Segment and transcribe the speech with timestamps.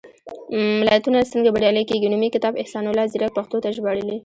[0.81, 4.17] ملتونه څنګه بریالي کېږي؟ نومي کتاب، احسان الله ځيرک پښتو ته ژباړلی.